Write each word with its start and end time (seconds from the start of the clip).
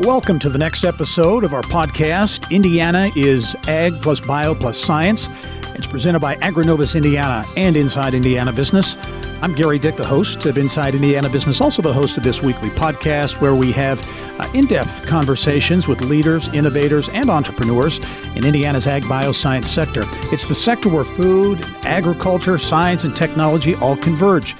Welcome 0.00 0.38
to 0.40 0.50
the 0.50 0.58
next 0.58 0.84
episode 0.84 1.42
of 1.42 1.54
our 1.54 1.62
podcast. 1.62 2.50
Indiana 2.50 3.08
is 3.16 3.56
Ag 3.66 3.94
plus 4.02 4.20
Bio 4.20 4.54
plus 4.54 4.78
Science. 4.78 5.30
It's 5.74 5.86
presented 5.86 6.20
by 6.20 6.36
Agrinovus 6.36 6.94
Indiana 6.94 7.46
and 7.56 7.76
Inside 7.76 8.12
Indiana 8.12 8.52
Business. 8.52 8.98
I'm 9.40 9.54
Gerry 9.54 9.78
Dick, 9.78 9.96
the 9.96 10.06
host 10.06 10.44
of 10.44 10.58
Inside 10.58 10.94
Indiana 10.94 11.30
Business, 11.30 11.62
also 11.62 11.80
the 11.80 11.94
host 11.94 12.18
of 12.18 12.24
this 12.24 12.42
weekly 12.42 12.68
podcast 12.68 13.40
where 13.40 13.54
we 13.54 13.72
have 13.72 13.98
uh, 14.38 14.46
in 14.52 14.66
depth 14.66 15.06
conversations 15.06 15.88
with 15.88 16.02
leaders, 16.02 16.48
innovators, 16.48 17.08
and 17.08 17.30
entrepreneurs 17.30 17.98
in 18.34 18.44
Indiana's 18.44 18.86
ag 18.86 19.04
bioscience 19.04 19.64
sector. 19.64 20.02
It's 20.30 20.46
the 20.46 20.54
sector 20.54 20.90
where 20.90 21.04
food, 21.04 21.64
agriculture, 21.84 22.58
science, 22.58 23.04
and 23.04 23.16
technology 23.16 23.74
all 23.76 23.96
converge. 23.96 24.56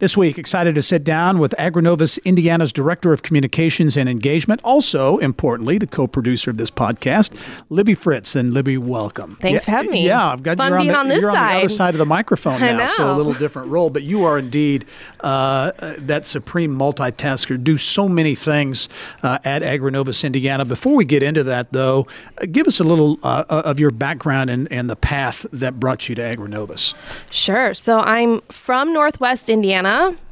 This 0.00 0.16
week, 0.16 0.38
excited 0.38 0.76
to 0.76 0.82
sit 0.84 1.02
down 1.02 1.40
with 1.40 1.56
Agrinovus 1.58 2.22
Indiana's 2.24 2.72
Director 2.72 3.12
of 3.12 3.22
Communications 3.22 3.96
and 3.96 4.08
Engagement, 4.08 4.60
also 4.62 5.18
importantly, 5.18 5.76
the 5.76 5.88
co-producer 5.88 6.52
of 6.52 6.56
this 6.56 6.70
podcast, 6.70 7.36
Libby 7.68 7.94
Fritz. 7.94 8.36
And 8.36 8.54
Libby, 8.54 8.78
welcome. 8.78 9.36
Thanks 9.40 9.62
yeah, 9.62 9.64
for 9.64 9.70
having 9.72 9.90
me. 9.90 10.06
Yeah, 10.06 10.28
I've 10.28 10.44
got 10.44 10.56
Fun 10.58 10.70
you 10.70 10.78
on, 10.78 10.86
the, 10.86 10.96
on 10.96 11.08
this 11.08 11.20
you're 11.22 11.32
side. 11.32 11.42
on 11.42 11.54
the 11.54 11.64
other 11.64 11.74
side 11.74 11.94
of 11.94 11.98
the 11.98 12.06
microphone 12.06 12.60
now, 12.76 12.86
so 12.86 13.12
a 13.12 13.16
little 13.16 13.32
different 13.32 13.70
role. 13.70 13.90
But 13.90 14.04
you 14.04 14.22
are 14.22 14.38
indeed 14.38 14.84
uh, 15.18 15.72
uh, 15.80 15.94
that 15.98 16.26
supreme 16.26 16.78
multitasker. 16.78 17.60
Do 17.60 17.76
so 17.76 18.08
many 18.08 18.36
things 18.36 18.88
uh, 19.24 19.40
at 19.44 19.62
Agrinovus 19.62 20.22
Indiana. 20.22 20.64
Before 20.64 20.94
we 20.94 21.06
get 21.06 21.24
into 21.24 21.42
that, 21.42 21.72
though, 21.72 22.06
uh, 22.40 22.46
give 22.46 22.68
us 22.68 22.78
a 22.78 22.84
little 22.84 23.18
uh, 23.24 23.44
of 23.48 23.80
your 23.80 23.90
background 23.90 24.48
and, 24.48 24.70
and 24.70 24.88
the 24.88 24.94
path 24.94 25.44
that 25.52 25.80
brought 25.80 26.08
you 26.08 26.14
to 26.14 26.22
Agrinovus. 26.22 26.94
Sure. 27.30 27.74
So 27.74 27.98
I'm 27.98 28.42
from 28.42 28.92
Northwest 28.92 29.48
Indiana, 29.48 29.87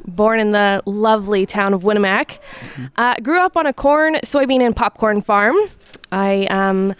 born 0.06 0.40
in 0.40 0.52
the 0.52 0.82
lovely 0.86 1.46
town 1.46 1.74
of 1.74 1.82
Winamac. 1.82 2.38
Uh, 2.96 3.14
grew 3.22 3.40
up 3.40 3.56
on 3.56 3.66
a 3.66 3.72
corn, 3.72 4.14
soybean, 4.24 4.60
and 4.60 4.74
popcorn 4.74 5.22
farm. 5.22 5.56
I 6.12 6.46
um, 6.46 6.94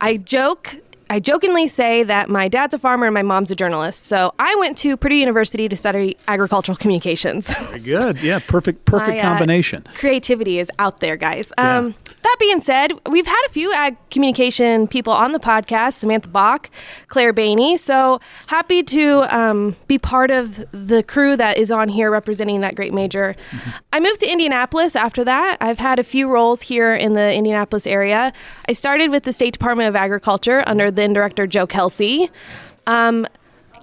I 0.00 0.16
joke. 0.18 0.76
I 1.08 1.20
jokingly 1.20 1.68
say 1.68 2.02
that 2.02 2.28
my 2.28 2.48
dad's 2.48 2.74
a 2.74 2.80
farmer 2.80 3.06
and 3.06 3.14
my 3.14 3.22
mom's 3.22 3.52
a 3.52 3.54
journalist. 3.54 4.02
So 4.04 4.34
I 4.40 4.56
went 4.56 4.76
to 4.78 4.96
Purdue 4.96 5.14
University 5.14 5.68
to 5.68 5.76
study 5.76 6.16
agricultural 6.26 6.74
communications. 6.76 7.56
Very 7.68 7.78
good. 7.80 8.20
Yeah, 8.22 8.40
perfect, 8.40 8.84
perfect 8.86 9.10
My, 9.10 9.18
uh, 9.20 9.22
combination. 9.22 9.84
creativity 9.94 10.58
is 10.58 10.68
out 10.80 10.98
there, 10.98 11.16
guys. 11.16 11.52
Yeah. 11.56 11.90
That 12.26 12.36
being 12.40 12.60
said, 12.60 12.90
we've 13.08 13.28
had 13.28 13.40
a 13.46 13.50
few 13.50 13.72
ag 13.72 13.96
communication 14.10 14.88
people 14.88 15.12
on 15.12 15.30
the 15.30 15.38
podcast 15.38 15.92
Samantha 15.92 16.26
Bach, 16.26 16.70
Claire 17.06 17.32
Bainey. 17.32 17.78
So 17.78 18.20
happy 18.48 18.82
to 18.82 19.32
um, 19.32 19.76
be 19.86 19.96
part 19.96 20.32
of 20.32 20.64
the 20.72 21.04
crew 21.04 21.36
that 21.36 21.56
is 21.56 21.70
on 21.70 21.88
here 21.88 22.10
representing 22.10 22.62
that 22.62 22.74
great 22.74 22.92
major. 22.92 23.36
I 23.92 24.00
moved 24.00 24.18
to 24.20 24.26
Indianapolis 24.26 24.96
after 24.96 25.22
that. 25.22 25.58
I've 25.60 25.78
had 25.78 26.00
a 26.00 26.02
few 26.02 26.28
roles 26.28 26.62
here 26.62 26.96
in 26.96 27.12
the 27.12 27.32
Indianapolis 27.32 27.86
area. 27.86 28.32
I 28.68 28.72
started 28.72 29.12
with 29.12 29.22
the 29.22 29.32
State 29.32 29.52
Department 29.52 29.88
of 29.88 29.94
Agriculture 29.94 30.64
under 30.66 30.90
then 30.90 31.12
Director 31.12 31.46
Joe 31.46 31.68
Kelsay. 31.68 32.28
Um, 32.88 33.24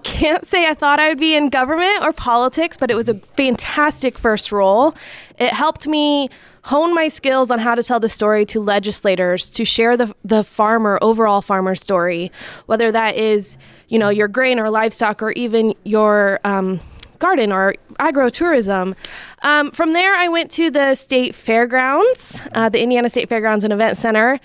can't 0.04 0.46
say 0.46 0.68
I 0.68 0.74
thought 0.74 1.00
I 1.00 1.08
would 1.08 1.18
be 1.18 1.34
in 1.34 1.48
government 1.48 2.04
or 2.04 2.12
politics, 2.12 2.76
but 2.76 2.92
it 2.92 2.96
was 2.96 3.08
a 3.08 3.14
fantastic 3.38 4.18
first 4.18 4.52
role. 4.52 4.96
It 5.40 5.54
helped 5.54 5.88
me 5.88 6.30
hone 6.64 6.94
my 6.94 7.08
skills 7.08 7.52
on 7.52 7.60
how 7.60 7.76
to 7.76 7.84
tell 7.84 8.00
the 8.00 8.10
story 8.10 8.46
to 8.46 8.62
legislators, 8.62 9.50
to 9.50 9.66
share 9.66 9.98
the, 9.98 10.14
the 10.24 10.44
farmer, 10.44 10.98
overall 11.02 11.42
farmer 11.42 11.76
story, 11.76 12.32
whether 12.66 12.92
that 12.92 13.16
is, 13.16 13.58
you 13.90 14.00
know, 14.00 14.10
your 14.10 14.28
grain 14.28 14.60
or 14.60 14.70
livestock 14.70 15.22
or 15.22 15.32
even 15.32 15.74
your 15.84 16.40
um, 16.46 16.80
garden 17.20 17.52
or 17.52 17.76
agrotourism. 18.00 18.96
Um, 19.42 19.72
from 19.72 19.94
there, 19.94 20.16
I 20.16 20.28
went 20.30 20.52
to 20.52 20.72
the 20.72 20.96
state 20.96 21.36
fairgrounds, 21.36 22.42
uh, 22.54 22.70
the 22.70 22.82
Indiana 22.82 23.10
State 23.10 23.30
Fairgrounds 23.30 23.64
and 23.64 23.74
Event 23.74 23.98
Center. 23.98 24.40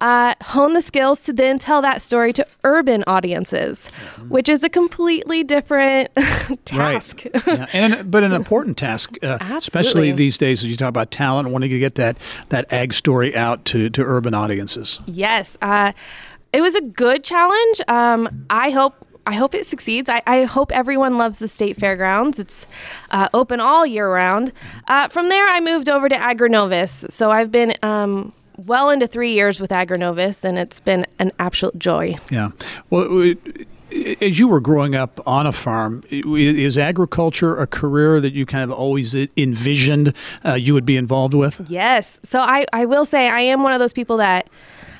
Uh, 0.00 0.34
hone 0.42 0.74
the 0.74 0.82
skills 0.82 1.24
to 1.24 1.32
then 1.32 1.58
tell 1.58 1.82
that 1.82 2.00
story 2.00 2.32
to 2.32 2.46
urban 2.62 3.02
audiences, 3.08 3.88
which 4.28 4.48
is 4.48 4.62
a 4.62 4.68
completely 4.68 5.42
different 5.42 6.08
task. 6.64 7.26
Right. 7.34 7.46
yeah. 7.48 7.66
and 7.72 8.08
but 8.08 8.22
an 8.22 8.32
important 8.32 8.76
task, 8.76 9.16
uh, 9.24 9.38
especially 9.40 10.12
these 10.12 10.38
days 10.38 10.62
as 10.62 10.70
you 10.70 10.76
talk 10.76 10.88
about 10.90 11.10
talent 11.10 11.46
and 11.46 11.52
wanting 11.52 11.70
to 11.70 11.78
get 11.80 11.96
that 11.96 12.16
that 12.50 12.72
ag 12.72 12.94
story 12.94 13.34
out 13.36 13.64
to 13.66 13.90
to 13.90 14.02
urban 14.04 14.34
audiences. 14.34 15.00
Yes, 15.06 15.58
uh, 15.62 15.92
it 16.52 16.60
was 16.60 16.76
a 16.76 16.80
good 16.80 17.24
challenge. 17.24 17.80
Um, 17.88 18.46
I 18.50 18.70
hope. 18.70 19.04
I 19.26 19.34
hope 19.34 19.54
it 19.54 19.66
succeeds. 19.66 20.08
I, 20.08 20.22
I 20.26 20.44
hope 20.44 20.72
everyone 20.72 21.18
loves 21.18 21.36
the 21.36 21.48
state 21.48 21.78
fairgrounds. 21.78 22.38
It's 22.40 22.66
uh, 23.10 23.28
open 23.34 23.60
all 23.60 23.84
year 23.84 24.10
round. 24.10 24.52
Uh, 24.86 25.08
from 25.08 25.28
there, 25.28 25.46
I 25.46 25.60
moved 25.60 25.90
over 25.90 26.08
to 26.08 26.14
AgriNovus. 26.16 27.12
So 27.12 27.30
I've 27.30 27.52
been 27.52 27.74
um, 27.82 28.32
well 28.58 28.90
into 28.90 29.06
three 29.06 29.32
years 29.32 29.60
with 29.60 29.70
AgriNovus, 29.70 30.44
and 30.44 30.58
it's 30.58 30.80
been 30.80 31.06
an 31.18 31.32
absolute 31.38 31.78
joy. 31.78 32.16
Yeah. 32.30 32.50
Well. 32.90 33.22
It, 33.22 33.38
as 34.20 34.38
you 34.38 34.48
were 34.48 34.60
growing 34.60 34.94
up 34.94 35.18
on 35.26 35.46
a 35.46 35.52
farm, 35.52 36.04
is 36.10 36.76
agriculture 36.76 37.56
a 37.56 37.66
career 37.66 38.20
that 38.20 38.34
you 38.34 38.44
kind 38.44 38.70
of 38.70 38.70
always 38.70 39.14
envisioned 39.14 40.12
uh, 40.44 40.52
you 40.52 40.74
would 40.74 40.84
be 40.84 40.98
involved 40.98 41.32
with? 41.32 41.66
Yes. 41.70 42.18
So 42.22 42.40
I, 42.40 42.66
I 42.74 42.84
will 42.84 43.06
say 43.06 43.28
I 43.28 43.40
am 43.40 43.62
one 43.62 43.72
of 43.72 43.78
those 43.78 43.94
people 43.94 44.18
that 44.18 44.50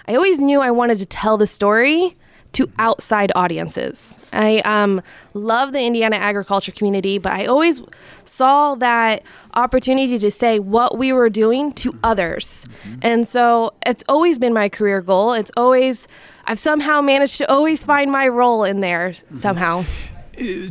I 0.06 0.14
always 0.14 0.40
knew 0.40 0.62
I 0.62 0.70
wanted 0.70 0.98
to 1.00 1.06
tell 1.06 1.36
the 1.36 1.46
story 1.46 2.16
to 2.52 2.70
outside 2.78 3.30
audiences. 3.34 4.18
I 4.32 4.58
um, 4.60 5.02
love 5.34 5.72
the 5.72 5.80
Indiana 5.80 6.16
agriculture 6.16 6.72
community, 6.72 7.18
but 7.18 7.32
I 7.32 7.46
always 7.46 7.82
saw 8.24 8.74
that 8.76 9.22
opportunity 9.54 10.18
to 10.18 10.30
say 10.30 10.58
what 10.58 10.98
we 10.98 11.12
were 11.12 11.30
doing 11.30 11.72
to 11.72 11.98
others. 12.02 12.66
And 13.02 13.28
so 13.28 13.74
it's 13.86 14.04
always 14.08 14.38
been 14.38 14.52
my 14.52 14.68
career 14.68 15.00
goal. 15.00 15.32
It's 15.34 15.52
always, 15.56 16.08
I've 16.46 16.58
somehow 16.58 17.00
managed 17.00 17.38
to 17.38 17.50
always 17.50 17.84
find 17.84 18.10
my 18.10 18.26
role 18.28 18.64
in 18.64 18.80
there 18.80 19.14
somehow. 19.34 19.84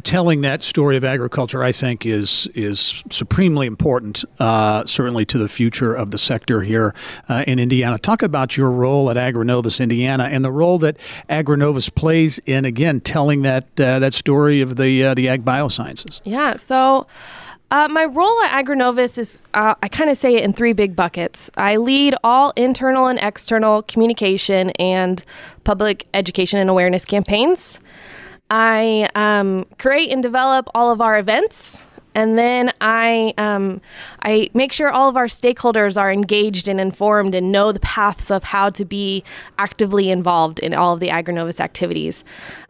Telling 0.03 0.41
that 0.41 0.61
story 0.61 0.95
of 0.97 1.03
agriculture, 1.03 1.63
I 1.63 1.71
think, 1.71 2.05
is 2.05 2.47
is 2.55 3.03
supremely 3.09 3.67
important, 3.67 4.23
uh, 4.39 4.85
certainly 4.85 5.25
to 5.25 5.37
the 5.37 5.49
future 5.49 5.93
of 5.93 6.11
the 6.11 6.17
sector 6.17 6.61
here 6.61 6.95
uh, 7.27 7.43
in 7.45 7.59
Indiana. 7.59 7.97
Talk 7.97 8.21
about 8.21 8.55
your 8.55 8.71
role 8.71 9.09
at 9.09 9.17
AgriNovus 9.17 9.81
Indiana 9.81 10.25
and 10.25 10.45
the 10.45 10.51
role 10.51 10.79
that 10.79 10.97
AgriNovus 11.29 11.93
plays 11.93 12.39
in 12.45 12.63
again 12.63 13.01
telling 13.01 13.41
that 13.41 13.65
uh, 13.79 13.99
that 13.99 14.13
story 14.13 14.61
of 14.61 14.77
the 14.77 15.03
uh, 15.03 15.13
the 15.13 15.27
ag 15.27 15.43
biosciences. 15.43 16.21
Yeah. 16.23 16.55
So, 16.55 17.05
uh, 17.69 17.89
my 17.89 18.05
role 18.05 18.41
at 18.43 18.65
AgriNovus 18.65 19.17
is 19.17 19.41
uh, 19.53 19.75
I 19.83 19.89
kind 19.89 20.09
of 20.09 20.17
say 20.17 20.35
it 20.35 20.43
in 20.43 20.53
three 20.53 20.73
big 20.73 20.95
buckets. 20.95 21.51
I 21.57 21.75
lead 21.75 22.15
all 22.23 22.53
internal 22.55 23.07
and 23.07 23.19
external 23.21 23.81
communication 23.83 24.69
and 24.79 25.23
public 25.65 26.07
education 26.13 26.59
and 26.59 26.69
awareness 26.69 27.03
campaigns. 27.03 27.81
I 28.49 29.09
um, 29.15 29.65
create 29.77 30.11
and 30.11 30.23
develop 30.23 30.69
all 30.73 30.91
of 30.91 31.01
our 31.01 31.17
events. 31.17 31.87
And 32.15 32.35
then 32.35 32.73
I 32.81 33.35
um, 33.37 33.79
I 34.23 34.49
make 34.55 34.73
sure 34.73 34.89
all 34.89 35.07
of 35.07 35.15
our 35.15 35.27
stakeholders 35.27 36.01
are 36.01 36.11
engaged 36.11 36.67
and 36.67 36.81
informed 36.81 37.35
and 37.35 37.51
know 37.51 37.71
the 37.71 37.79
paths 37.79 38.31
of 38.31 38.43
how 38.43 38.71
to 38.71 38.85
be 38.85 39.23
actively 39.59 40.09
involved 40.09 40.57
in 40.59 40.73
all 40.73 40.95
of 40.95 40.99
the 40.99 41.09
AgriNovus 41.09 41.59
activities. 41.59 42.23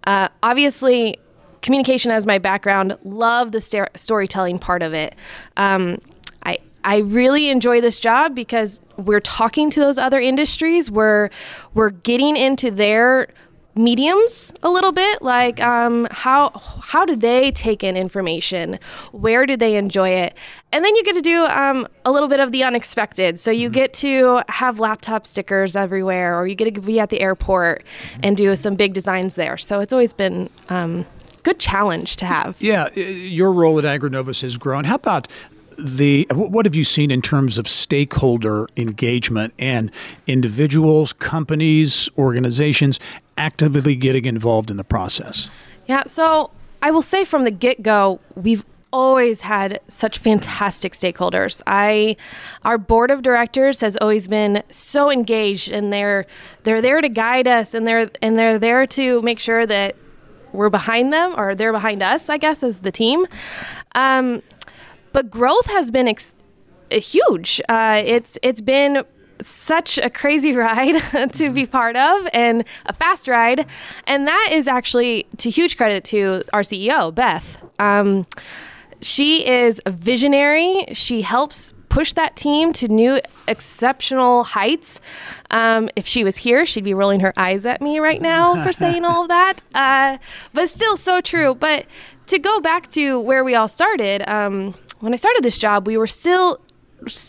Uh, 0.06 0.28
obviously, 0.44 1.18
communication 1.62 2.12
as 2.12 2.26
my 2.26 2.38
background, 2.38 2.98
love 3.06 3.54
the 3.54 3.62
sta- 3.62 3.88
storytelling 3.96 4.60
part 4.60 4.82
of 4.82 4.94
it. 4.94 5.16
Um, 5.56 6.00
I 6.44 6.58
I 6.84 6.98
really 6.98 7.50
enjoy 7.50 7.80
this 7.80 8.02
job 8.02 8.36
because 8.36 8.82
we're 8.98 9.22
talking 9.22 9.70
to 9.70 9.80
those 9.80 9.98
other 9.98 10.20
industries. 10.20 10.92
We're 10.92 11.30
we're 11.74 11.92
getting 11.92 12.36
into 12.36 12.70
their 12.70 13.30
mediums 13.78 14.54
a 14.64 14.70
little 14.70 14.92
bit 14.92 15.22
like 15.22 15.62
um, 15.62 16.08
how 16.12 16.52
how 16.82 17.06
do 17.06 17.16
they 17.16 17.52
take 17.52 17.84
in 17.84 17.96
information? 17.98 18.80
Where 19.12 19.46
do 19.46 19.58
they 19.58 19.76
enjoy 19.76 20.10
it? 20.10 20.36
And 20.72 20.84
then 20.84 20.96
you 20.96 21.04
get 21.04 21.16
to 21.16 21.22
do 21.22 21.46
um, 21.46 21.88
a 22.06 22.12
little 22.12 22.28
bit 22.28 22.40
of 22.40 22.52
the 22.52 22.64
unexpected. 22.64 23.40
So 23.40 23.52
you 23.52 23.70
get 23.70 23.94
to 23.96 24.42
have 24.50 24.80
laptop 24.80 25.26
stickers 25.26 25.76
everywhere 25.76 26.38
or 26.38 26.48
you 26.48 26.56
get 26.56 26.76
to 26.76 26.82
be 26.82 27.00
at 27.00 27.10
the 27.10 27.22
airport 27.22 27.86
and 28.22 28.36
do 28.36 28.56
some 28.56 28.76
big 28.76 28.94
designs 28.94 29.36
there. 29.36 29.58
So 29.58 29.80
it's 29.80 29.94
always 29.94 30.14
been 30.14 30.50
um, 30.70 31.06
good 31.44 31.60
challenge 31.60 32.18
to 32.18 32.26
have. 32.26 32.58
Yeah, 32.60 32.94
your 32.94 33.54
role 33.54 33.80
at 33.80 33.86
AgriNovus 33.86 34.42
has 34.42 34.58
grown. 34.58 34.84
How 34.84 34.96
about 34.96 35.30
the 35.78 36.28
what 36.32 36.66
have 36.66 36.76
you 36.76 36.84
seen 36.84 37.12
in 37.12 37.22
terms 37.22 37.58
of 37.58 37.68
stakeholder 37.68 38.68
engagement 38.78 39.54
and 39.60 39.92
individuals, 40.26 41.14
companies, 41.14 42.10
organizations 42.18 43.00
actively 43.38 43.96
getting 43.96 44.26
involved 44.26 44.72
in 44.72 44.78
the 44.78 44.84
process? 44.84 45.50
Yeah, 45.88 46.04
so 46.06 46.52
I 46.82 46.92
will 46.92 47.02
say 47.02 47.24
from 47.24 47.44
the 47.44 47.52
get 47.52 47.82
go, 47.82 48.20
we've 48.36 48.64
always 48.92 49.42
had 49.42 49.80
such 49.88 50.18
fantastic 50.18 50.94
stakeholders. 50.94 51.62
I 51.68 52.16
our 52.64 52.78
board 52.78 53.12
of 53.12 53.22
directors 53.22 53.82
has 53.82 53.98
always 53.98 54.28
been 54.28 54.64
so 54.70 55.12
engaged 55.12 55.70
and 55.70 55.92
they're 55.92 56.26
they're 56.64 56.82
there 56.82 57.02
to 57.02 57.10
guide 57.10 57.48
us 57.48 57.74
and 57.74 57.86
they're 57.86 58.10
and 58.22 58.38
they're 58.38 58.60
there 58.60 58.86
to 58.88 59.22
make 59.22 59.40
sure 59.40 59.66
that 59.66 59.96
we're 60.54 60.70
behind 60.70 61.14
them 61.14 61.36
or 61.38 61.54
they're 61.54 61.74
behind 61.74 62.02
us, 62.02 62.30
I 62.30 62.38
guess, 62.38 62.64
as 62.64 62.80
the 62.80 62.92
team. 62.92 63.28
Um, 63.94 64.42
but 65.14 65.30
growth 65.30 65.68
has 65.68 65.92
been 65.92 66.08
ex- 66.08 66.36
huge. 66.92 67.62
Uh, 67.68 68.02
it's 68.06 68.38
it's 68.42 68.62
been 68.62 69.04
such 69.42 69.98
a 69.98 70.10
crazy 70.10 70.54
ride 70.56 71.02
to 71.34 71.50
be 71.52 71.66
part 71.66 71.96
of 71.96 72.28
and 72.34 72.64
a 72.86 72.94
fast 72.94 73.28
ride. 73.28 73.66
And 74.06 74.28
that 74.28 74.50
is 74.52 74.68
actually 74.68 75.28
to 75.38 75.50
huge 75.50 75.78
credit 75.78 76.04
to 76.06 76.44
our 76.54 76.62
CEO, 76.62 77.14
Beth. 77.14 77.64
Um, 77.80 78.26
she 79.02 79.46
is 79.48 79.82
a 79.86 79.92
visionary. 79.92 80.86
She 80.94 81.22
helps 81.22 81.74
push 81.90 82.14
that 82.14 82.36
team 82.36 82.74
to 82.74 82.88
new 82.88 83.22
exceptional 83.48 84.44
heights. 84.44 85.00
Um, 85.52 85.90
if 85.96 86.06
she 86.06 86.24
was 86.24 86.38
here, 86.38 86.66
she'd 86.66 86.84
be 86.84 86.94
rolling 86.94 87.22
her 87.22 87.34
eyes 87.38 87.66
at 87.66 87.82
me 87.82 88.00
right 88.00 88.22
now 88.22 88.64
for 88.66 88.74
saying 88.84 89.06
all 89.06 89.24
of 89.24 89.30
that. 89.30 89.62
Uh, 89.74 90.18
but 90.54 90.70
still 90.70 90.98
so 90.98 91.22
true. 91.22 91.56
But 91.56 91.86
to 92.28 92.40
go 92.40 92.60
back 92.60 92.88
to 92.90 93.20
where 93.20 93.44
we 93.44 93.56
all 93.56 93.68
started, 93.68 94.28
um, 94.30 94.76
when 95.00 95.14
I 95.14 95.18
started 95.18 95.44
this 95.44 95.58
job, 95.58 95.88
we 95.88 95.98
were 95.98 96.08
still 96.08 96.60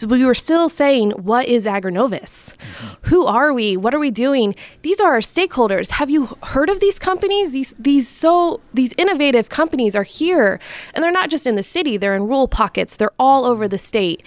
we 0.06 0.24
were 0.24 0.34
still 0.34 0.70
saying, 0.70 1.10
what 1.10 1.46
is 1.46 1.66
Agrinovus? 1.66 2.56
Mm-hmm. 2.56 3.08
Who 3.08 3.26
are 3.26 3.52
we? 3.52 3.76
What 3.76 3.94
are 3.94 3.98
we 3.98 4.10
doing? 4.10 4.54
These 4.80 4.98
are 4.98 5.12
our 5.12 5.20
stakeholders. 5.20 5.90
Have 5.90 6.08
you 6.08 6.38
heard 6.42 6.70
of 6.70 6.80
these 6.80 6.98
companies? 6.98 7.50
These 7.50 7.74
these 7.78 8.08
so 8.08 8.60
these 8.72 8.94
innovative 8.96 9.48
companies 9.50 9.94
are 9.94 10.04
here, 10.04 10.58
and 10.94 11.04
they're 11.04 11.12
not 11.12 11.30
just 11.30 11.46
in 11.46 11.56
the 11.56 11.62
city. 11.62 11.96
They're 11.96 12.16
in 12.16 12.22
rural 12.22 12.48
pockets. 12.48 12.96
They're 12.96 13.12
all 13.18 13.44
over 13.44 13.68
the 13.68 13.78
state. 13.78 14.22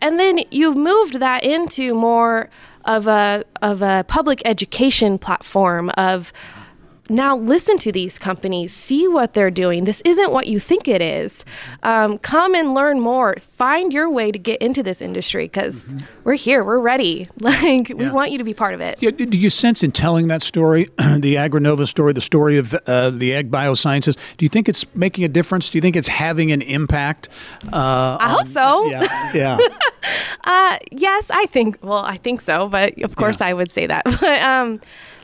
And 0.00 0.18
then 0.18 0.40
you've 0.50 0.76
moved 0.76 1.20
that 1.20 1.44
into 1.44 1.94
more 1.94 2.48
of 2.84 3.06
a 3.06 3.44
of 3.60 3.82
a 3.82 4.04
public 4.08 4.40
education 4.44 5.18
platform 5.18 5.90
of 5.90 6.32
now 7.08 7.36
listen 7.36 7.78
to 7.78 7.92
these 7.92 8.18
companies, 8.18 8.72
see 8.72 9.08
what 9.08 9.34
they're 9.34 9.50
doing. 9.50 9.84
This 9.84 10.00
isn't 10.02 10.32
what 10.32 10.46
you 10.46 10.60
think 10.60 10.88
it 10.88 11.00
is. 11.00 11.44
Um, 11.82 12.18
come 12.18 12.54
and 12.54 12.74
learn 12.74 13.00
more. 13.00 13.36
Find 13.56 13.92
your 13.92 14.10
way 14.10 14.30
to 14.30 14.38
get 14.38 14.60
into 14.60 14.82
this 14.82 15.00
industry 15.00 15.46
because 15.46 15.86
mm-hmm. 15.86 16.06
we're 16.24 16.34
here, 16.34 16.62
we're 16.62 16.80
ready. 16.80 17.28
Like 17.48 17.88
yeah. 17.88 17.94
we 17.94 18.10
want 18.10 18.30
you 18.30 18.36
to 18.38 18.44
be 18.44 18.52
part 18.52 18.74
of 18.74 18.82
it. 18.82 18.98
Yeah, 19.00 19.10
do 19.10 19.38
you 19.38 19.48
sense 19.48 19.82
in 19.82 19.90
telling 19.90 20.28
that 20.28 20.42
story, 20.42 20.84
the 20.98 21.36
Agrinova 21.36 21.88
story, 21.88 22.12
the 22.12 22.20
story 22.20 22.58
of 22.58 22.74
uh, 22.74 23.08
the 23.08 23.34
ag 23.34 23.50
biosciences? 23.50 24.18
Do 24.36 24.44
you 24.44 24.50
think 24.50 24.68
it's 24.68 24.84
making 24.94 25.24
a 25.24 25.28
difference? 25.28 25.70
Do 25.70 25.78
you 25.78 25.82
think 25.82 25.96
it's 25.96 26.08
having 26.08 26.52
an 26.52 26.60
impact? 26.60 27.30
Uh, 27.72 28.18
I 28.20 28.28
hope 28.28 28.46
so. 28.46 28.90
Yeah. 28.90 29.32
yeah. 29.34 29.58
uh, 30.44 30.78
yes, 30.92 31.30
I 31.30 31.46
think. 31.46 31.78
Well, 31.82 32.04
I 32.04 32.18
think 32.18 32.42
so, 32.42 32.68
but 32.68 32.98
of 33.02 33.16
course 33.16 33.40
yeah. 33.40 33.46
I 33.46 33.54
would 33.54 33.70
say 33.70 33.86
that. 33.86 34.04
But 34.20 34.42
um, 34.42 34.80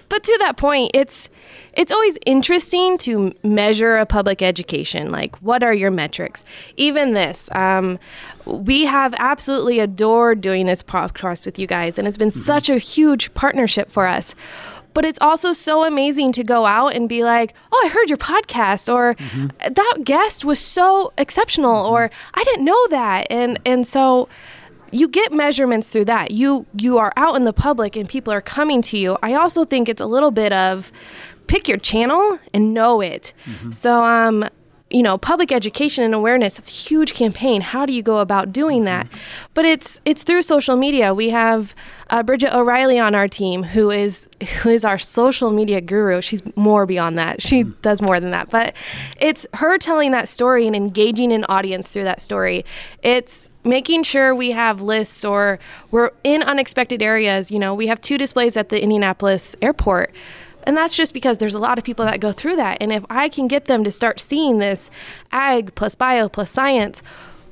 but 0.09 0.23
to 0.25 0.37
that 0.41 0.57
point, 0.57 0.91
it's 0.95 1.29
it's 1.75 1.91
always 1.91 2.17
interesting 2.25 2.99
to 2.99 3.33
measure 3.43 3.97
a 3.97 4.07
public 4.07 4.43
education. 4.43 5.11
Like, 5.11 5.37
what 5.43 5.63
are 5.63 5.75
your 5.75 5.91
metrics? 5.91 6.45
Even 6.77 7.15
this, 7.15 7.49
um, 7.53 7.99
we 8.45 8.85
have 8.85 9.15
absolutely 9.19 9.81
adored 9.81 10.41
doing 10.41 10.67
this 10.67 10.83
podcast 10.83 11.47
with 11.47 11.59
you 11.59 11.67
guys, 11.67 11.99
and 11.99 12.07
it's 12.07 12.17
been 12.17 12.29
mm-hmm. 12.29 12.39
such 12.39 12.71
a 12.71 12.79
huge 12.79 13.33
partnership 13.35 13.91
for 13.91 14.07
us. 14.07 14.35
But 14.93 15.05
it's 15.05 15.19
also 15.21 15.53
so 15.53 15.85
amazing 15.85 16.31
to 16.33 16.45
go 16.45 16.67
out 16.67 16.95
and 16.95 17.09
be 17.09 17.25
like, 17.25 17.53
oh, 17.73 17.83
I 17.85 17.89
heard 17.89 18.09
your 18.09 18.17
podcast, 18.17 18.93
or 18.93 19.15
mm-hmm. 19.15 19.49
that 19.73 19.99
guest 20.05 20.45
was 20.45 20.61
so 20.61 21.13
exceptional, 21.19 21.83
mm-hmm. 21.83 21.93
or 21.93 22.11
I 22.35 22.45
didn't 22.45 22.65
know 22.65 22.87
that. 22.89 23.27
And, 23.29 23.59
and 23.67 23.89
so, 23.89 24.29
you 24.91 25.09
get 25.09 25.33
measurements 25.33 25.91
through 25.91 26.07
that. 26.07 26.31
You 26.31 26.67
you 26.77 26.99
are 26.99 27.13
out 27.17 27.37
in 27.37 27.45
the 27.45 27.53
public 27.53 27.97
and 27.97 28.09
people 28.09 28.33
are 28.33 28.41
coming 28.41 28.83
to 28.83 28.99
you. 28.99 29.19
I 29.23 29.35
also 29.35 29.65
think 29.65 29.89
it's 29.89 30.01
a 30.01 30.07
little 30.07 30.31
bit 30.31 30.53
of 30.53 30.93
pick 31.47 31.69
your 31.69 31.79
channel 31.79 32.39
and 32.53 32.73
know 32.73 33.01
it. 33.01 33.33
Mm-hmm. 33.45 33.71
So 33.73 34.05
um 34.05 34.49
you 34.95 35.03
know, 35.03 35.19
public 35.19 35.51
education 35.51 36.05
and 36.05 36.15
awareness, 36.15 36.55
that's 36.55 36.71
a 36.71 36.73
huge 36.73 37.15
campaign. 37.15 37.63
How 37.63 37.85
do 37.85 37.93
you 37.93 38.01
go 38.01 38.19
about 38.19 38.53
doing 38.53 38.85
that? 38.85 39.07
Mm-hmm. 39.07 39.19
But 39.53 39.65
it's 39.65 40.01
it's 40.05 40.23
through 40.23 40.43
social 40.43 40.77
media. 40.77 41.13
We 41.13 41.31
have 41.31 41.75
uh, 42.11 42.23
Bridget 42.23 42.55
O'Reilly 42.55 43.01
on 43.01 43.13
our 43.13 43.27
team, 43.27 43.65
who 43.65 43.91
is 43.91 44.29
who 44.63 44.69
is 44.69 44.85
our 44.85 44.97
social 44.97 45.51
media 45.51 45.81
guru. 45.81 46.21
She's 46.21 46.43
more 46.55 46.87
beyond 46.87 47.19
that. 47.19 47.43
She 47.43 47.65
mm. 47.65 47.75
does 47.83 48.01
more 48.01 48.21
than 48.21 48.31
that. 48.31 48.51
But 48.51 48.77
it's 49.19 49.49
her 49.55 49.79
telling 49.79 50.13
that 50.13 50.29
story 50.29 50.65
and 50.65 50.77
engaging 50.77 51.33
an 51.33 51.45
audience 51.49 51.91
through 51.91 52.05
that 52.05 52.21
story. 52.21 52.65
It's 53.03 53.51
making 53.65 54.05
sure 54.05 54.33
we 54.33 54.53
have 54.53 54.81
lists 54.81 55.25
or 55.25 55.59
we're 55.91 56.13
in 56.23 56.41
unexpected 56.45 57.03
areas. 57.03 57.51
You 57.51 57.59
know, 57.59 57.75
we 57.75 57.89
have 57.89 58.01
two 58.01 58.17
displays 58.17 58.57
at 58.57 58.69
the 58.69 58.81
Indianapolis 58.81 59.57
airport 59.61 60.15
and 60.65 60.77
that's 60.77 60.97
just 60.97 61.15
because 61.15 61.39
there's 61.39 61.55
a 61.55 61.59
lot 61.59 61.79
of 61.79 61.85
people 61.85 62.05
that 62.05 62.21
go 62.21 62.33
through 62.33 62.57
that. 62.57 62.79
And 62.81 62.93
if 62.93 63.05
I 63.09 63.29
can 63.29 63.49
get 63.49 63.67
them 63.67 63.85
to 63.85 63.91
start 63.91 64.21
seeing 64.21 64.59
this 64.59 64.91
ag 65.33 65.75
plus 65.75 65.95
bio 65.95 66.29
plus 66.29 66.51
science, 66.51 67.03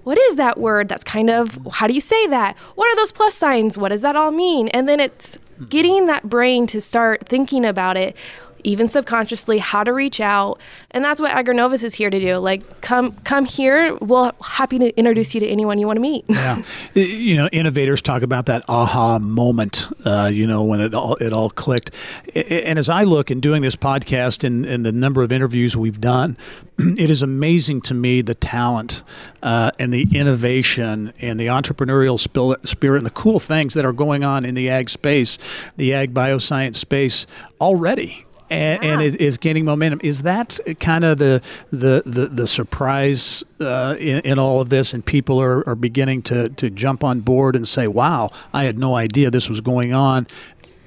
what 0.04 0.18
is 0.18 0.36
that 0.36 0.58
word? 0.58 0.88
That's 0.88 1.04
kind 1.04 1.30
of, 1.30 1.58
how 1.72 1.86
do 1.86 1.94
you 1.94 2.00
say 2.00 2.26
that? 2.26 2.56
What 2.74 2.92
are 2.92 2.96
those 2.96 3.12
plus 3.12 3.34
signs? 3.34 3.78
What 3.78 3.90
does 3.90 4.00
that 4.00 4.16
all 4.16 4.32
mean? 4.32 4.68
And 4.68 4.88
then 4.88 4.98
it's 4.98 5.38
getting 5.68 6.06
that 6.06 6.28
brain 6.28 6.66
to 6.66 6.80
start 6.80 7.28
thinking 7.28 7.64
about 7.64 7.96
it 7.96 8.16
even 8.64 8.88
subconsciously, 8.88 9.58
how 9.58 9.84
to 9.84 9.92
reach 9.92 10.20
out. 10.20 10.60
And 10.90 11.04
that's 11.04 11.20
what 11.20 11.32
Agrinovus 11.32 11.84
is 11.84 11.94
here 11.94 12.10
to 12.10 12.20
do. 12.20 12.38
Like, 12.38 12.80
come 12.80 13.12
come 13.24 13.44
here. 13.44 13.94
We'll 13.96 14.32
happy 14.42 14.78
to 14.78 14.96
introduce 14.96 15.34
you 15.34 15.40
to 15.40 15.48
anyone 15.48 15.78
you 15.78 15.86
want 15.86 15.96
to 15.96 16.00
meet. 16.00 16.24
yeah, 16.28 16.62
you 16.94 17.36
know, 17.36 17.48
innovators 17.52 18.02
talk 18.02 18.22
about 18.22 18.46
that 18.46 18.64
aha 18.68 19.18
moment. 19.18 19.88
Uh, 20.04 20.30
you 20.32 20.46
know, 20.46 20.62
when 20.62 20.80
it 20.80 20.94
all 20.94 21.16
it 21.16 21.32
all 21.32 21.50
clicked. 21.50 21.94
And 22.34 22.78
as 22.78 22.88
I 22.88 23.04
look 23.04 23.30
in 23.30 23.40
doing 23.40 23.62
this 23.62 23.76
podcast 23.76 24.44
and, 24.44 24.64
and 24.66 24.84
the 24.84 24.92
number 24.92 25.22
of 25.22 25.32
interviews 25.32 25.76
we've 25.76 26.00
done, 26.00 26.36
it 26.78 27.10
is 27.10 27.22
amazing 27.22 27.80
to 27.82 27.94
me 27.94 28.22
the 28.22 28.34
talent 28.34 29.02
uh, 29.42 29.70
and 29.78 29.92
the 29.92 30.08
innovation 30.14 31.12
and 31.20 31.38
the 31.38 31.46
entrepreneurial 31.46 32.18
spirit 32.18 32.96
and 32.96 33.06
the 33.06 33.10
cool 33.10 33.40
things 33.40 33.74
that 33.74 33.84
are 33.84 33.92
going 33.92 34.24
on 34.24 34.44
in 34.44 34.54
the 34.54 34.68
ag 34.68 34.90
space, 34.90 35.38
the 35.76 35.94
ag 35.94 36.12
bioscience 36.14 36.76
space 36.76 37.26
already 37.60 38.24
and, 38.52 38.82
yeah. 38.82 38.92
and 38.92 39.02
it 39.02 39.20
is 39.20 39.38
gaining 39.38 39.64
momentum. 39.64 40.00
Is 40.02 40.22
that 40.22 40.58
kind 40.80 41.04
of 41.04 41.18
the 41.18 41.42
the 41.70 42.02
the, 42.04 42.26
the 42.26 42.46
surprise 42.46 43.42
uh, 43.60 43.96
in, 43.98 44.20
in, 44.20 44.38
all 44.38 44.60
of 44.60 44.68
this, 44.68 44.92
and 44.92 45.04
people 45.04 45.40
are, 45.40 45.66
are 45.68 45.74
beginning 45.74 46.22
to 46.22 46.50
to 46.50 46.70
jump 46.70 47.02
on 47.02 47.20
board 47.20 47.56
and 47.56 47.66
say, 47.66 47.86
"Wow, 47.86 48.30
I 48.52 48.64
had 48.64 48.78
no 48.78 48.94
idea 48.94 49.30
this 49.30 49.48
was 49.48 49.60
going 49.60 49.92
on." 49.92 50.26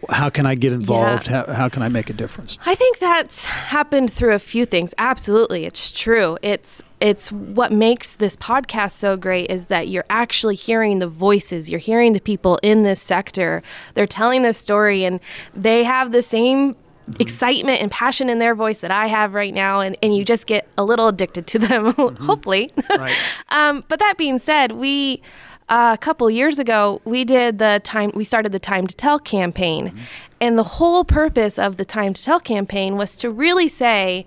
How 0.08 0.30
can 0.30 0.46
I 0.46 0.54
get 0.54 0.72
involved? 0.72 1.28
Yeah. 1.28 1.46
How, 1.48 1.54
how 1.54 1.70
can 1.70 1.82
I 1.82 1.90
make 1.90 2.12
a 2.12 2.14
difference? 2.14 2.60
I 2.64 2.76
think 2.76 3.00
that's 3.00 3.46
happened 3.46 4.14
through 4.14 4.36
a 4.36 4.40
few 4.40 4.68
things. 4.68 4.94
Absolutely, 5.00 5.66
it's 5.66 5.92
true. 5.92 6.38
It's 6.44 6.84
it's 7.02 7.32
what 7.32 7.72
makes 7.72 8.14
this 8.14 8.36
podcast 8.36 8.92
so 8.92 9.18
great 9.18 9.50
is 9.50 9.66
that 9.66 9.88
you're 9.88 10.06
actually 10.10 10.56
hearing 10.56 11.00
the 11.00 11.08
voices 11.08 11.70
you're 11.70 11.78
hearing 11.78 12.14
the 12.14 12.22
people 12.22 12.58
in 12.64 12.84
this 12.84 13.02
sector 13.02 13.62
they're 13.96 14.08
telling 14.08 14.44
this 14.44 14.58
story 14.58 15.04
and 15.04 15.20
they 15.54 15.84
have 15.84 16.14
the 16.14 16.22
same 16.22 16.74
excitement 17.20 17.82
and 17.82 17.92
passion 17.92 18.30
in 18.30 18.40
their 18.40 18.56
voice 18.56 18.80
that 18.80 18.92
I 18.92 19.08
have 19.08 19.34
right 19.34 19.54
now, 19.54 19.80
and, 19.80 19.98
and 20.02 20.16
you 20.16 20.26
just 20.26 20.48
get 20.48 20.68
a 20.78 20.84
little 20.84 21.08
addicted 21.08 21.48
to 21.48 21.60
them, 21.60 21.86
mm-hmm. 21.94 22.26
hopefully. 22.26 22.72
Right. 22.90 23.16
um, 23.50 23.84
but 23.88 24.00
that 24.00 24.18
being 24.18 24.40
said, 24.40 24.74
we 24.74 25.22
uh, 25.70 25.92
a 25.94 25.98
couple 25.98 26.30
years 26.30 26.60
ago 26.60 27.02
we 27.06 27.24
did 27.24 27.58
the 27.58 27.82
time 27.84 28.12
we 28.14 28.24
started 28.24 28.52
the 28.52 28.60
Time 28.60 28.88
to 28.88 28.96
Tell 28.96 29.20
campaign, 29.20 29.88
mm-hmm. 29.88 30.00
and 30.42 30.58
the 30.58 30.64
whole 30.64 31.04
purpose 31.04 31.58
of 31.58 31.78
the 31.78 31.86
Time 31.86 32.14
to 32.14 32.24
Tell 32.24 32.40
campaign 32.40 32.98
was 32.98 33.16
to 33.18 33.30
really 33.30 33.68
say, 33.68 34.26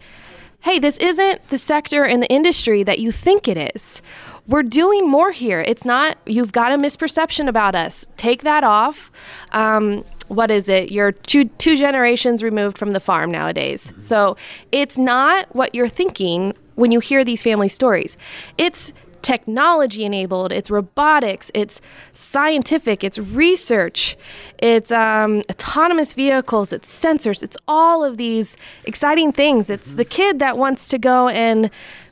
"Hey, 0.61 0.79
this 0.79 0.99
isn't 0.99 1.49
the 1.49 1.59
sector 1.59 2.05
and 2.05 2.23
the 2.23 2.29
industry 2.29 2.83
that 2.83 2.99
you 2.99 3.13
think 3.13 3.49
it 3.49 3.75
is." 3.75 4.03
we're 4.49 4.63
doing 4.63 5.07
more 5.07 5.31
here. 5.31 5.61
It's 5.61 5.85
not, 5.85 6.17
you've 6.25 6.53
got 6.53 6.73
a 6.73 6.77
misperception 6.77 7.49
about 7.49 7.75
us. 7.75 8.07
Take 8.17 8.43
that 8.43 8.65
off. 8.65 9.13
Um, 9.53 10.05
what 10.29 10.51
is 10.51 10.69
it? 10.69 10.91
You're 10.91 11.13
two, 11.13 11.47
two 11.47 11.77
generations 11.77 12.43
removed 12.43 12.79
from 12.79 12.93
the 12.93 13.01
farm 13.01 13.31
nowadays. 13.31 13.89
Mm-hmm. 13.89 14.01
So 14.01 14.37
it's 14.73 14.97
not 14.97 15.55
what 15.55 15.75
you're 15.75 15.89
thinking 15.89 16.55
when 16.75 16.93
you 16.93 17.01
hear 17.01 17.25
these 17.25 17.43
family 17.43 17.69
stories. 17.69 18.17
It's 18.57 18.93
technology 19.23 20.05
enabled, 20.05 20.53
it's 20.53 20.71
robotics, 20.71 21.51
it's 21.53 21.81
scientific, 22.15 23.03
it's 23.05 23.19
research, 23.19 24.17
it's 24.59 24.91
um, 24.91 25.43
autonomous 25.51 26.15
vehicles, 26.15 26.73
it's 26.73 26.89
sensors, 26.89 27.43
it's 27.43 27.57
all 27.67 28.05
of 28.05 28.17
these 28.17 28.57
exciting 28.85 29.33
things. 29.33 29.69
It's 29.69 29.89
mm-hmm. 29.89 29.99
the 29.99 30.05
kid 30.05 30.39
that 30.39 30.57
wants 30.57 30.89
to 30.89 30.99
go 30.99 31.29
and 31.29 31.69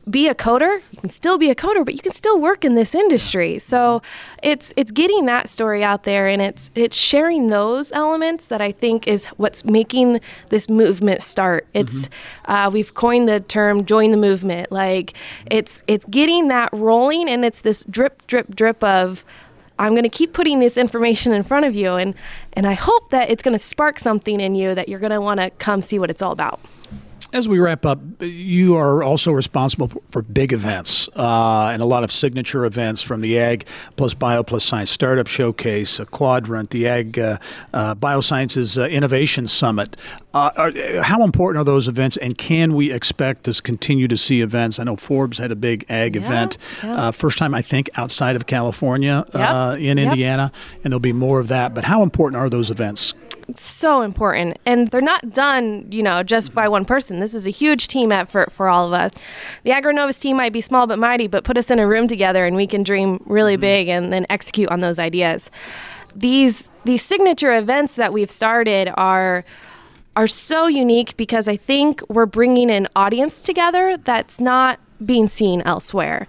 be 0.09 0.29
a 0.29 0.35
coder. 0.35 0.81
You 0.93 1.01
can 1.01 1.11
still 1.11 1.37
be 1.37 1.51
a 1.51 1.55
coder, 1.55 1.85
but 1.85 1.95
you 1.95 2.01
can 2.01 2.13
still 2.13 2.39
work 2.39 2.65
in 2.65 2.75
this 2.75 2.95
industry. 2.95 3.59
So 3.59 4.03
it's 4.43 4.73
it's 4.77 4.93
getting 4.93 5.27
that 5.27 5.49
story 5.49 5.83
out 5.83 6.05
there, 6.05 6.29
and 6.29 6.41
it's 6.41 6.71
it's 6.75 6.97
sharing 6.97 7.49
those 7.49 7.91
elements 7.93 8.47
that 8.47 8.61
I 8.61 8.71
think 8.71 9.09
is 9.09 9.27
what's 9.37 9.65
making 9.65 10.21
this 10.49 10.71
movement 10.71 11.23
start. 11.23 11.67
It's 11.75 12.09
mm-hmm. 12.09 12.53
uh, 12.53 12.71
we've 12.71 12.95
coined 12.95 13.29
the 13.29 13.41
term 13.41 13.85
"join 13.85 14.13
the 14.13 14.17
movement." 14.17 14.71
Like 14.71 15.15
it's 15.51 15.83
it's 15.87 16.05
getting 16.07 16.49
that 16.49 16.71
rolling, 16.73 17.29
and 17.29 17.45
it's 17.45 17.61
this 17.61 17.85
drip, 17.85 18.27
drip, 18.27 18.55
drip 18.55 18.83
of. 18.85 19.25
I'm 19.79 19.93
going 19.93 20.05
to 20.05 20.09
keep 20.09 20.33
putting 20.33 20.59
this 20.61 20.79
information 20.79 21.33
in 21.33 21.43
front 21.43 21.67
of 21.67 21.75
you, 21.75 21.95
and 21.97 22.15
and 22.55 22.67
I 22.67 22.73
hope 22.75 23.11
that 23.11 23.29
it's 23.29 23.43
going 23.43 23.53
to 23.53 23.59
spark 23.59 23.99
something 23.99 24.41
in 24.41 24.55
you 24.55 24.75
that 24.75 24.89
you're 24.89 25.01
going 25.01 25.11
to 25.11 25.21
want 25.21 25.41
to 25.41 25.51
come 25.51 25.83
see 25.83 25.99
what 25.99 26.11
it's 26.11 26.23
all 26.23 26.33
about. 26.33 26.61
As 27.33 27.49
we 27.49 27.59
wrap 27.59 27.85
up, 27.85 28.01
you 28.21 28.77
are 28.77 29.03
also 29.03 29.33
responsible 29.33 29.91
for 30.09 30.23
big 30.23 30.53
events 30.53 31.09
uh, 31.17 31.71
and 31.73 31.83
a 31.83 31.87
lot 31.87 32.05
of 32.05 32.13
signature 32.13 32.65
events 32.65 33.03
from 33.03 33.21
the 33.21 33.39
Ag 33.39 33.67
plus 33.97 34.15
Bio 34.15 34.45
plus 34.45 34.65
Science 34.65 34.93
Startup 34.93 35.27
Showcase, 35.27 35.99
a 35.99 36.07
Quadrant, 36.07 36.71
the 36.71 36.87
Ag 36.87 37.19
uh, 37.19 37.39
uh, 37.75 37.97
Biosciences 37.97 38.81
uh, 38.81 38.87
Innovation 38.87 39.49
Summit. 39.49 39.97
Uh, 40.33 40.51
are, 40.57 41.03
how 41.03 41.25
important 41.25 41.61
are 41.61 41.65
those 41.65 41.89
events, 41.89 42.17
and 42.19 42.39
can 42.39 42.75
we 42.75 42.93
expect 42.93 43.45
to 43.45 43.61
continue 43.61 44.07
to 44.07 44.17
see 44.17 44.41
events? 44.41 44.79
I 44.79 44.85
know 44.85 44.97
Forbes 44.97 45.39
had 45.39 45.51
a 45.51 45.57
big 45.57 45.85
Ag 45.89 46.15
yeah, 46.15 46.23
event, 46.23 46.59
yeah. 46.85 46.95
Uh, 46.95 47.13
first 47.13 47.39
time 47.39 47.55
I 47.55 47.63
think 47.63 47.91
outside 47.97 48.37
of 48.37 48.47
California 48.47 49.25
yep. 49.35 49.79
in 49.79 49.99
yep. 49.99 50.11
Indiana, 50.11 50.53
and 50.85 50.93
there'll 50.93 51.01
be 51.01 51.13
more 51.13 51.41
of 51.41 51.49
that. 51.49 51.75
But 51.75 51.85
how 51.85 52.03
important 52.03 52.41
are 52.41 52.49
those 52.49 52.71
events? 52.71 53.15
So 53.55 54.03
important. 54.03 54.59
And 54.67 54.89
they're 54.89 55.01
not 55.01 55.31
done 55.31 55.87
you 55.91 56.03
know 56.03 56.23
just 56.23 56.55
by 56.55 56.69
one 56.69 56.85
person. 56.85 57.21
This 57.21 57.35
is 57.35 57.47
a 57.47 57.51
huge 57.51 57.89
team 57.89 58.13
effort 58.13 58.53
for 58.53 58.69
all 58.69 58.87
of 58.87 58.93
us. 58.93 59.13
The 59.65 59.71
AgriNovus 59.71 60.21
team 60.21 60.37
might 60.37 60.53
be 60.53 60.61
small 60.61 60.87
but 60.87 60.99
mighty 60.99 61.27
but 61.27 61.45
put 61.45 61.57
us 61.57 61.71
in 61.71 61.79
a 61.79 61.87
room 61.87 62.09
together 62.09 62.47
and 62.47 62.57
we 62.57 62.67
can 62.67 62.83
dream 62.83 63.23
really 63.27 63.55
mm-hmm. 63.55 63.61
big 63.61 63.89
and 63.89 64.13
then 64.13 64.27
execute 64.29 64.71
on 64.71 64.81
those 64.81 64.99
ideas. 64.99 65.51
These 66.15 66.69
these 66.85 67.03
signature 67.03 67.55
events 67.55 67.97
that 67.97 68.13
we've 68.13 68.31
started 68.31 68.91
are 68.97 69.45
are 70.15 70.27
so 70.27 70.67
unique 70.67 71.17
because 71.17 71.47
i 71.47 71.57
think 71.57 72.01
we're 72.09 72.27
bringing 72.27 72.71
an 72.71 72.89
audience 72.97 73.43
together 73.43 73.99
that's 73.99 74.41
not 74.41 74.81
being 75.05 75.29
seen 75.29 75.63
elsewhere. 75.63 76.27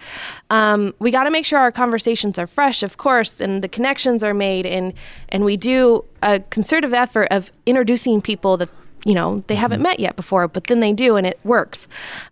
Um, 0.49 0.93
we 0.99 1.11
got 1.11 1.23
to 1.23 1.31
make 1.31 1.45
sure 1.45 1.59
our 1.59 1.71
conversations 1.71 2.37
are 2.39 2.47
fresh, 2.47 2.83
of 2.83 2.97
course, 2.97 3.39
and 3.39 3.63
the 3.63 3.69
connections 3.69 4.23
are 4.23 4.33
made, 4.33 4.65
and 4.65 4.93
and 5.29 5.43
we 5.43 5.57
do 5.57 6.05
a 6.21 6.39
concerted 6.39 6.93
effort 6.93 7.27
of 7.31 7.51
introducing 7.65 8.21
people 8.21 8.57
that 8.57 8.69
you 9.05 9.13
know 9.13 9.43
they 9.47 9.55
haven't 9.55 9.77
mm-hmm. 9.77 9.83
met 9.83 9.99
yet 9.99 10.15
before, 10.15 10.47
but 10.47 10.65
then 10.65 10.79
they 10.79 10.91
do, 10.91 11.15
and 11.15 11.25
it 11.25 11.39
works. 11.43 11.87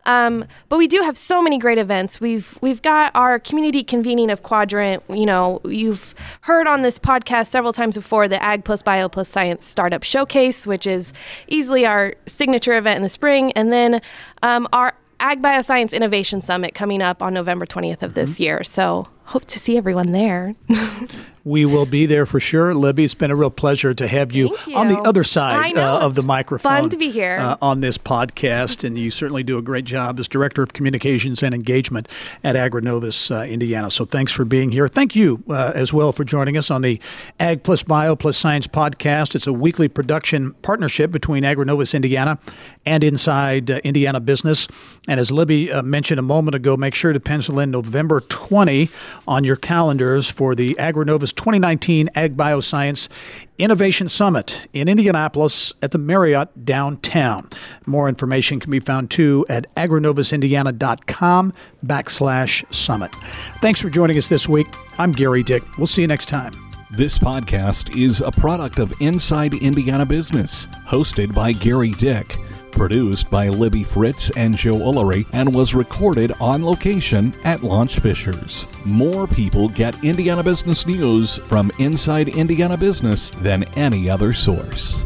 Um, 0.05 0.45
but 0.67 0.77
we 0.77 0.87
do 0.87 1.01
have 1.01 1.17
so 1.17 1.41
many 1.41 1.57
great 1.57 1.77
events. 1.77 2.19
We've 2.19 2.57
we've 2.61 2.81
got 2.81 3.11
our 3.15 3.39
community 3.39 3.83
convening 3.83 4.29
of 4.29 4.43
Quadrant. 4.43 5.03
You 5.09 5.25
know, 5.25 5.61
you've 5.63 6.13
heard 6.41 6.67
on 6.67 6.81
this 6.81 6.99
podcast 6.99 7.47
several 7.47 7.71
times 7.71 7.95
before 7.95 8.27
the 8.27 8.41
Ag 8.43 8.65
plus 8.65 8.81
Bio 8.81 9.07
plus 9.07 9.29
Science 9.29 9.65
Startup 9.65 10.03
Showcase, 10.03 10.67
which 10.67 10.85
is 10.85 11.13
easily 11.47 11.85
our 11.85 12.13
signature 12.25 12.75
event 12.77 12.97
in 12.97 13.03
the 13.03 13.09
spring, 13.09 13.51
and 13.53 13.71
then 13.71 14.01
um, 14.43 14.67
our 14.73 14.93
Ag 15.19 15.41
Bioscience 15.41 15.93
Innovation 15.93 16.41
Summit 16.41 16.73
coming 16.73 17.01
up 17.01 17.21
on 17.21 17.33
November 17.33 17.65
20th 17.65 18.03
of 18.03 18.13
this 18.13 18.33
mm-hmm. 18.33 18.43
year. 18.43 18.63
So 18.63 19.05
hope 19.25 19.45
to 19.45 19.59
see 19.59 19.77
everyone 19.77 20.11
there. 20.11 20.55
We 21.45 21.63
will 21.63 21.85
be 21.85 22.07
there 22.07 22.25
for 22.25 22.39
sure. 22.39 22.73
Libby, 22.73 23.03
it's 23.03 23.13
been 23.13 23.29
a 23.29 23.35
real 23.35 23.51
pleasure 23.51 23.93
to 23.93 24.07
have 24.07 24.31
you, 24.31 24.57
you. 24.65 24.75
on 24.75 24.87
the 24.87 24.97
other 24.97 25.23
side 25.23 25.77
uh, 25.77 25.99
of 25.99 26.15
the 26.15 26.23
microphone. 26.23 26.71
Fun 26.71 26.89
to 26.89 26.97
be 26.97 27.11
here. 27.11 27.37
Uh, 27.37 27.55
on 27.61 27.81
this 27.81 27.99
podcast, 27.99 28.83
and 28.83 28.97
you 28.97 29.11
certainly 29.11 29.43
do 29.43 29.59
a 29.59 29.61
great 29.61 29.85
job 29.85 30.19
as 30.19 30.27
Director 30.27 30.63
of 30.63 30.73
Communications 30.73 31.43
and 31.43 31.53
Engagement 31.53 32.07
at 32.43 32.55
AgriNovus 32.55 33.29
uh, 33.29 33.45
Indiana. 33.45 33.91
So 33.91 34.05
thanks 34.05 34.31
for 34.31 34.43
being 34.43 34.71
here. 34.71 34.87
Thank 34.87 35.15
you 35.15 35.43
uh, 35.47 35.71
as 35.75 35.93
well 35.93 36.11
for 36.11 36.23
joining 36.23 36.57
us 36.57 36.71
on 36.71 36.81
the 36.81 36.99
Ag 37.39 37.61
Plus 37.61 37.83
Bio 37.83 38.15
Plus 38.15 38.37
Science 38.37 38.65
podcast. 38.65 39.35
It's 39.35 39.45
a 39.45 39.53
weekly 39.53 39.87
production 39.87 40.53
partnership 40.63 41.11
between 41.11 41.43
AgriNovus 41.43 41.93
Indiana 41.93 42.39
and 42.87 43.03
Inside 43.03 43.69
uh, 43.69 43.81
Indiana 43.83 44.19
Business. 44.19 44.67
And 45.07 45.19
as 45.19 45.31
Libby 45.31 45.71
uh, 45.71 45.83
mentioned 45.83 46.17
a 46.19 46.23
moment 46.23 46.55
ago, 46.55 46.75
make 46.75 46.95
sure 46.95 47.13
to 47.13 47.19
pencil 47.19 47.59
in 47.59 47.69
November 47.69 48.21
20 48.21 48.89
on 49.27 49.43
your 49.43 49.57
calendars 49.57 50.27
for 50.27 50.55
the 50.55 50.73
AgriNovus 50.79 51.34
2019 51.35 52.09
Ag 52.15 52.35
Bioscience 52.35 53.09
Innovation 53.57 54.09
Summit 54.09 54.67
in 54.73 54.89
Indianapolis 54.89 55.73
at 55.81 55.91
the 55.91 55.97
Marriott 55.97 56.65
downtown. 56.65 57.49
More 57.85 58.09
information 58.09 58.59
can 58.59 58.71
be 58.71 58.79
found 58.79 59.11
too 59.11 59.45
at 59.49 59.73
agrinovusindiana.com 59.75 61.53
backslash 61.85 62.73
summit. 62.73 63.15
Thanks 63.61 63.79
for 63.79 63.89
joining 63.89 64.17
us 64.17 64.27
this 64.27 64.49
week. 64.49 64.67
I'm 64.97 65.15
Gerry 65.15 65.43
Dick. 65.43 65.63
We'll 65.77 65.87
see 65.87 66.01
you 66.01 66.07
next 66.07 66.27
time. 66.27 66.53
This 66.91 67.17
podcast 67.17 67.97
is 67.97 68.21
a 68.21 68.31
product 68.31 68.79
of 68.79 68.93
Inside 69.01 69.55
Indiana 69.55 70.05
Business, 70.05 70.65
hosted 70.87 71.33
by 71.33 71.51
Gerry 71.51 71.91
Dick 71.91 72.37
produced 72.75 73.31
by 73.31 73.49
Libby 73.49 73.83
Fritz 73.83 74.29
and 74.37 74.55
Joe 74.55 74.75
Ullery, 74.75 75.25
and 75.33 75.53
was 75.53 75.73
recorded 75.73 76.33
on 76.39 76.63
location 76.63 77.33
at 77.43 77.63
Launch 77.63 77.99
Fishers. 77.99 78.67
More 78.83 79.25
people 79.25 79.69
get 79.69 80.03
Indiana 80.03 80.43
business 80.43 80.85
news 80.85 81.37
from 81.45 81.71
Inside 81.79 82.29
Indiana 82.29 82.77
Business 82.77 83.31
than 83.41 83.63
any 83.75 84.09
other 84.09 84.33
source. 84.33 85.01